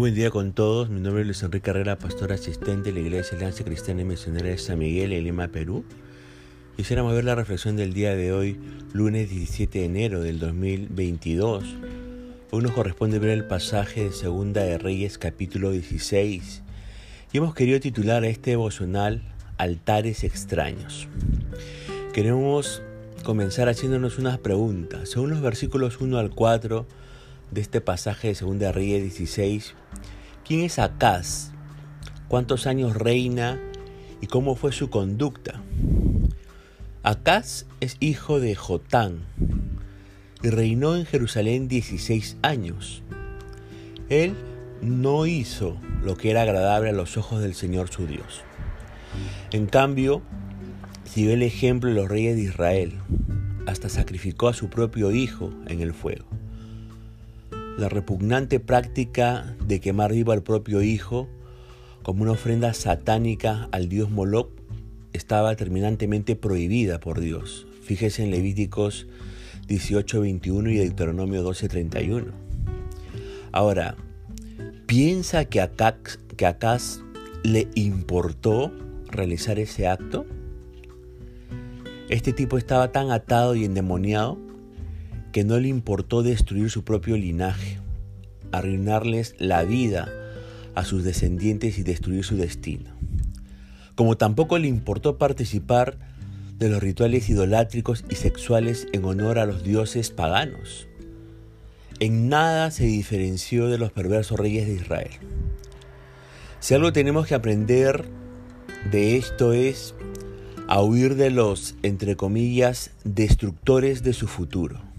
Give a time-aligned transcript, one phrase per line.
[0.00, 0.88] buen día con todos.
[0.88, 4.48] Mi nombre es Luis Enrique Herrera, pastor asistente de la Iglesia Alianza Cristiana y Misionera
[4.48, 5.84] de San Miguel en Lima, Perú.
[6.74, 8.58] Quisiéramos ver la reflexión del día de hoy,
[8.94, 11.64] lunes 17 de enero del 2022.
[12.50, 16.62] Hoy nos corresponde ver el pasaje de Segunda de Reyes capítulo 16
[17.30, 19.20] y hemos querido titular a este devocional
[19.58, 21.08] Altares extraños.
[22.14, 22.80] Queremos
[23.22, 25.10] comenzar haciéndonos unas preguntas.
[25.10, 26.86] Según los versículos 1 al 4,
[27.50, 29.74] de este pasaje de Segunda Reyes 16.
[30.44, 31.50] ¿Quién es Acaz?
[32.28, 33.60] ¿Cuántos años reina?
[34.20, 35.62] ¿Y cómo fue su conducta?
[37.02, 39.24] Acaz es hijo de Jotán
[40.42, 43.02] y reinó en Jerusalén 16 años.
[44.08, 44.34] Él
[44.80, 48.42] no hizo lo que era agradable a los ojos del Señor su Dios.
[49.52, 50.22] En cambio,
[51.04, 52.98] siguió el ejemplo de los reyes de Israel,
[53.66, 56.39] hasta sacrificó a su propio hijo en el fuego.
[57.78, 61.28] La repugnante práctica de quemar vivo al propio hijo
[62.02, 64.50] como una ofrenda satánica al dios Moloch
[65.12, 67.66] estaba terminantemente prohibida por Dios.
[67.82, 69.06] Fíjese en Levíticos
[69.68, 72.32] 18:21 y Deuteronomio 12:31.
[73.52, 73.96] Ahora,
[74.86, 75.70] ¿piensa que a,
[76.36, 76.78] que a
[77.42, 78.72] le importó
[79.08, 80.26] realizar ese acto?
[82.08, 84.49] Este tipo estaba tan atado y endemoniado
[85.32, 87.78] que no le importó destruir su propio linaje,
[88.52, 90.08] arruinarles la vida
[90.74, 92.90] a sus descendientes y destruir su destino.
[93.94, 95.98] Como tampoco le importó participar
[96.58, 100.86] de los rituales idolátricos y sexuales en honor a los dioses paganos.
[102.00, 105.10] En nada se diferenció de los perversos reyes de Israel.
[106.60, 108.04] Si algo tenemos que aprender
[108.90, 109.94] de esto es
[110.68, 114.89] a huir de los, entre comillas, destructores de su futuro.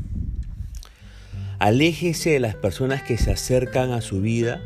[1.62, 4.64] Aléjese de las personas que se acercan a su vida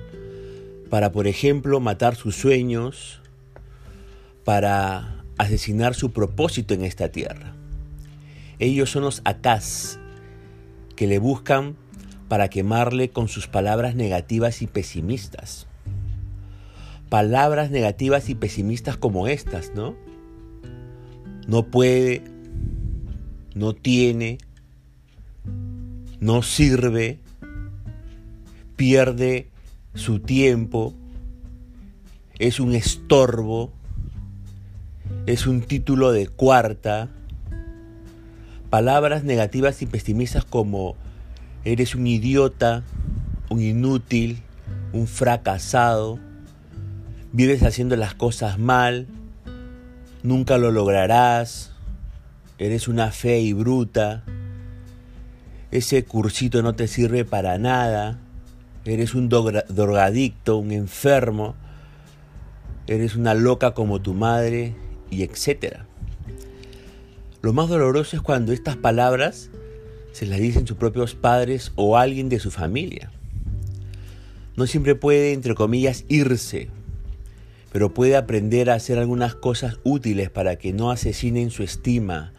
[0.89, 3.19] para, por ejemplo, matar sus sueños,
[4.45, 7.53] para asesinar su propósito en esta tierra.
[8.59, 9.99] Ellos son los acás
[10.95, 11.75] que le buscan
[12.29, 15.67] para quemarle con sus palabras negativas y pesimistas.
[17.09, 19.97] Palabras negativas y pesimistas como estas, ¿no?
[21.45, 22.23] No puede,
[23.53, 24.37] no tiene,
[26.19, 27.19] no sirve,
[28.75, 29.49] pierde
[29.93, 30.93] su tiempo,
[32.39, 33.71] es un estorbo,
[35.25, 37.09] es un título de cuarta,
[38.69, 40.95] palabras negativas y pesimistas como
[41.63, 42.83] eres un idiota,
[43.49, 44.41] un inútil,
[44.93, 46.19] un fracasado,
[47.31, 49.07] vives haciendo las cosas mal,
[50.23, 51.71] nunca lo lograrás,
[52.57, 54.23] eres una fe y bruta,
[55.77, 58.19] ese cursito no te sirve para nada,
[58.85, 61.55] eres un drogadicto, un enfermo,
[62.87, 64.75] eres una loca como tu madre
[65.09, 65.85] y etcétera.
[67.41, 69.49] Lo más doloroso es cuando estas palabras
[70.13, 73.11] se las dicen sus propios padres o alguien de su familia.
[74.55, 76.69] No siempre puede, entre comillas, irse,
[77.73, 82.31] pero puede aprender a hacer algunas cosas útiles para que no asesinen su estima,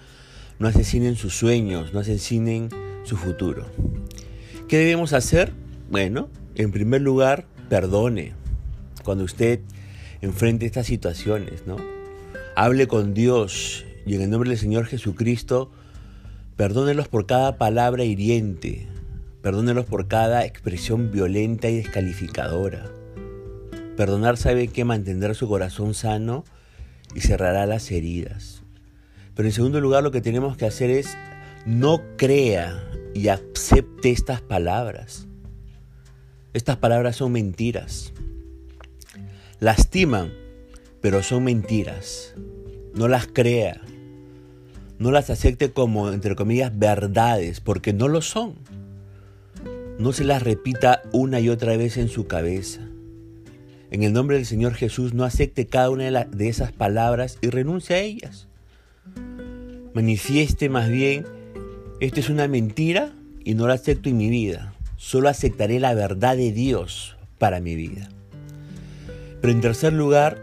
[0.59, 2.71] no asesinen sus sueños, no asesinen
[3.07, 3.65] su futuro.
[4.69, 5.53] ¿Qué debemos hacer?
[5.91, 8.35] Bueno, en primer lugar, perdone.
[9.05, 9.61] Cuando usted
[10.21, 11.77] enfrente estas situaciones, ¿no?
[12.57, 15.71] Hable con Dios y en el nombre del Señor Jesucristo,
[16.57, 18.89] perdónelos por cada palabra hiriente,
[19.41, 22.91] perdónelos por cada expresión violenta y descalificadora.
[23.97, 26.45] Perdonar sabe que mantendrá su corazón sano
[27.15, 28.63] y cerrará las heridas.
[29.35, 31.17] Pero en segundo lugar lo que tenemos que hacer es
[31.67, 32.83] no crea
[33.17, 35.27] y acepte estas palabras.
[36.53, 38.13] Estas palabras son mentiras.
[39.59, 40.33] Lastiman,
[41.01, 42.35] pero son mentiras.
[42.95, 43.81] No las crea.
[44.99, 48.55] No las acepte como, entre comillas, verdades, porque no lo son.
[49.99, 52.83] No se las repita una y otra vez en su cabeza.
[53.91, 57.97] En el nombre del Señor Jesús, no acepte cada una de, esas palabras y renuncie
[57.97, 58.47] a ellas.
[59.95, 61.25] Manifieste más bien
[61.99, 63.13] esto es una mentira
[63.43, 64.75] y no la acepto en mi vida.
[64.97, 68.09] Solo aceptaré la verdad de Dios para mi vida.
[69.41, 70.39] Pero en tercer lugar,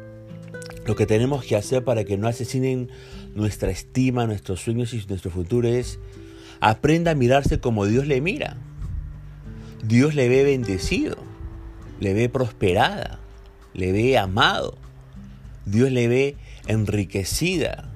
[0.85, 2.89] lo que tenemos que hacer para que no asesinen
[3.35, 5.99] nuestra estima, nuestros sueños y nuestro futuro es
[6.59, 8.57] aprenda a mirarse como Dios le mira.
[9.83, 11.17] Dios le ve bendecido,
[11.99, 13.19] le ve prosperada,
[13.73, 14.77] le ve amado.
[15.65, 16.35] Dios le ve
[16.67, 17.91] enriquecida,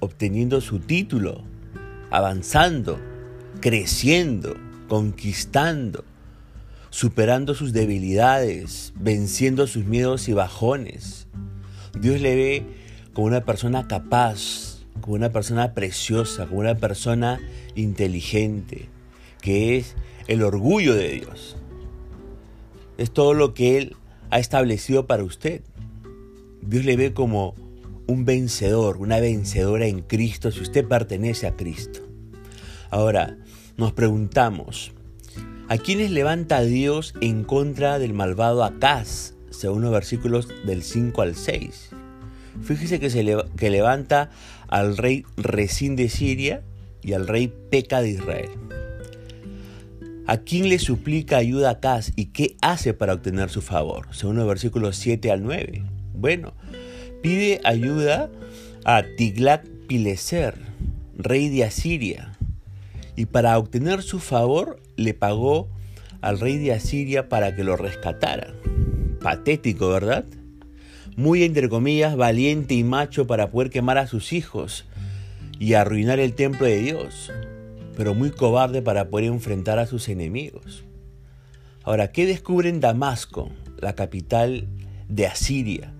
[0.00, 1.44] obteniendo su título,
[2.16, 3.00] avanzando,
[3.60, 4.56] creciendo,
[4.88, 6.04] conquistando.
[6.90, 11.26] superando sus debilidades, venciendo sus miedos y bajones.
[11.98, 12.66] Dios le ve
[13.14, 17.40] como una persona capaz, como una persona preciosa, como una persona
[17.74, 18.88] inteligente,
[19.40, 19.96] que es
[20.28, 21.56] el orgullo de Dios.
[22.96, 23.96] Es todo lo que Él
[24.30, 25.62] ha establecido para usted.
[26.62, 27.56] Dios le ve como
[28.06, 32.00] un vencedor, una vencedora en Cristo si usted pertenece a Cristo.
[32.90, 33.36] Ahora,
[33.76, 34.92] nos preguntamos,
[35.68, 39.34] ¿a quiénes levanta Dios en contra del malvado Acaz?
[39.50, 41.90] Según los versículos del 5 al 6.
[42.62, 43.24] Fíjese que, se
[43.56, 44.30] que levanta
[44.68, 46.62] al rey Resín de Siria
[47.02, 48.50] y al rey Peca de Israel.
[50.26, 54.08] ¿A quién le suplica ayuda Acaz y qué hace para obtener su favor?
[54.12, 55.84] Según los versículos 7 al 9.
[56.14, 56.54] Bueno,
[57.24, 58.30] pide ayuda
[58.84, 60.56] a Tiglat Pileser,
[61.16, 62.36] rey de Asiria,
[63.16, 65.70] y para obtener su favor le pagó
[66.20, 68.52] al rey de Asiria para que lo rescatara.
[69.22, 70.26] Patético, ¿verdad?
[71.16, 74.84] Muy entre comillas valiente y macho para poder quemar a sus hijos
[75.58, 77.32] y arruinar el templo de Dios,
[77.96, 80.84] pero muy cobarde para poder enfrentar a sus enemigos.
[81.84, 83.48] Ahora, ¿qué descubre en Damasco,
[83.78, 84.68] la capital
[85.08, 85.93] de Asiria?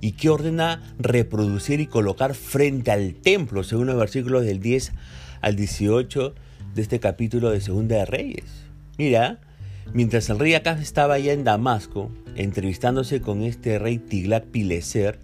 [0.00, 4.92] Y que ordena reproducir y colocar frente al templo, según los versículos del 10
[5.40, 6.34] al 18
[6.74, 8.44] de este capítulo de Segunda de Reyes.
[8.96, 9.40] Mira,
[9.92, 15.18] mientras el rey Acaz estaba allá en Damasco, entrevistándose con este rey Tiglat Pileser,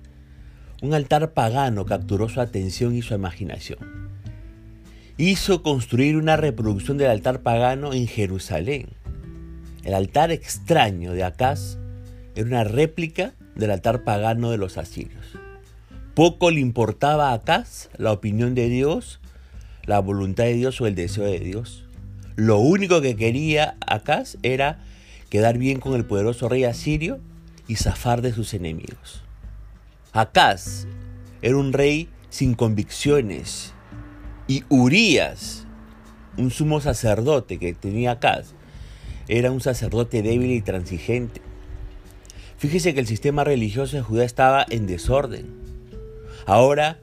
[0.82, 3.78] un altar pagano capturó su atención y su imaginación.
[5.16, 8.88] Hizo construir una reproducción del altar pagano en Jerusalén.
[9.84, 11.78] El altar extraño de Acaz
[12.34, 15.24] era una réplica del altar pagano de los asirios.
[16.14, 19.20] Poco le importaba a Acaz la opinión de Dios,
[19.84, 21.84] la voluntad de Dios o el deseo de Dios.
[22.36, 24.80] Lo único que quería Acaz era
[25.30, 27.20] quedar bien con el poderoso rey asirio
[27.66, 29.22] y zafar de sus enemigos.
[30.12, 30.86] Acaz
[31.42, 33.72] era un rey sin convicciones
[34.46, 35.66] y Urias,
[36.36, 38.54] un sumo sacerdote que tenía Acaz,
[39.28, 41.40] era un sacerdote débil y transigente.
[42.64, 45.48] Fíjese que el sistema religioso de Judá estaba en desorden.
[46.46, 46.98] Ahora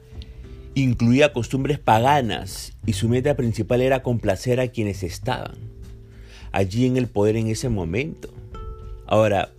[0.74, 5.54] incluía costumbres paganas y su meta principal era complacer a quienes estaban
[6.50, 8.28] allí en el poder en ese momento.
[9.06, 9.52] Ahora,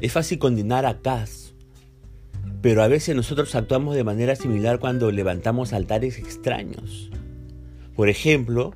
[0.00, 1.54] es fácil condenar a Kaz,
[2.60, 7.12] pero a veces nosotros actuamos de manera similar cuando levantamos altares extraños.
[7.94, 8.74] Por ejemplo,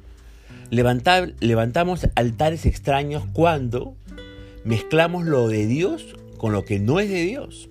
[0.71, 3.97] levantamos altares extraños cuando
[4.65, 7.69] mezclamos lo de Dios con lo que no es de Dios.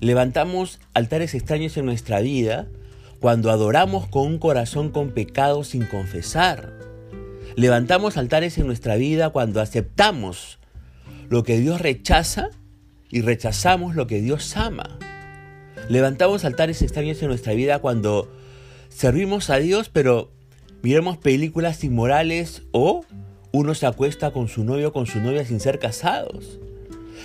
[0.00, 2.66] Levantamos altares extraños en nuestra vida
[3.20, 6.72] cuando adoramos con un corazón con pecado sin confesar.
[7.54, 10.58] Levantamos altares en nuestra vida cuando aceptamos
[11.28, 12.50] lo que Dios rechaza
[13.10, 14.98] y rechazamos lo que Dios ama.
[15.88, 18.28] Levantamos altares extraños en nuestra vida cuando
[18.88, 20.32] servimos a Dios pero
[20.82, 23.04] miramos películas inmorales o
[23.52, 26.58] uno se acuesta con su novio o con su novia sin ser casados.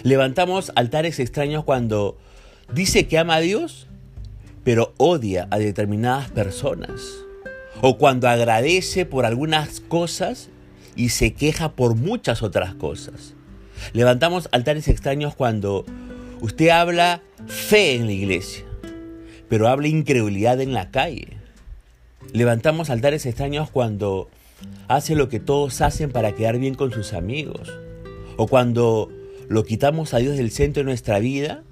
[0.03, 2.17] Levantamos altares extraños cuando
[2.73, 3.87] dice que ama a Dios,
[4.63, 7.01] pero odia a determinadas personas.
[7.81, 10.49] O cuando agradece por algunas cosas
[10.95, 13.33] y se queja por muchas otras cosas.
[13.93, 15.85] Levantamos altares extraños cuando
[16.41, 18.65] usted habla fe en la iglesia,
[19.47, 21.27] pero habla incredulidad en la calle.
[22.33, 24.29] Levantamos altares extraños cuando
[24.87, 27.71] hace lo que todos hacen para quedar bien con sus amigos.
[28.37, 29.09] O cuando
[29.49, 31.63] lo quitamos a Dios del centro de nuestra vida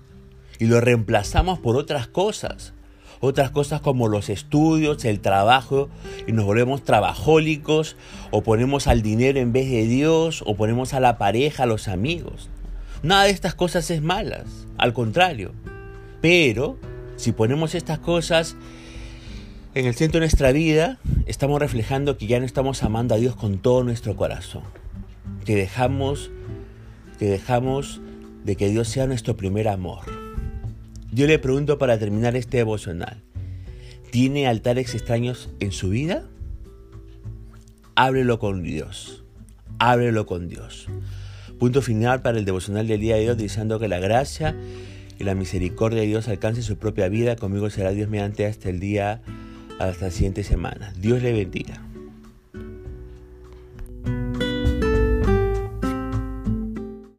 [0.59, 2.73] y lo reemplazamos por otras cosas.
[3.21, 5.89] Otras cosas como los estudios, el trabajo,
[6.27, 7.95] y nos volvemos trabajólicos,
[8.31, 11.87] o ponemos al dinero en vez de Dios, o ponemos a la pareja, a los
[11.87, 12.49] amigos.
[13.03, 15.53] Nada de estas cosas es malas, al contrario.
[16.21, 16.77] Pero
[17.15, 18.55] si ponemos estas cosas
[19.73, 23.35] en el centro de nuestra vida, estamos reflejando que ya no estamos amando a Dios
[23.35, 24.63] con todo nuestro corazón.
[25.45, 26.31] Que dejamos
[27.15, 28.01] que dejamos
[28.43, 30.05] de que Dios sea nuestro primer amor.
[31.11, 33.21] Yo le pregunto para terminar este devocional,
[34.11, 36.27] ¿tiene altares extraños en su vida?
[37.95, 39.23] Ábrelo con Dios,
[39.79, 40.87] ábrelo con Dios.
[41.59, 44.55] Punto final para el devocional del día de hoy, diciendo que la gracia
[45.17, 47.37] y la misericordia de Dios alcance su propia vida.
[47.37, 49.21] Conmigo será Dios mediante hasta el día,
[49.79, 50.93] hasta la siguiente semana.
[50.99, 51.84] Dios le bendiga.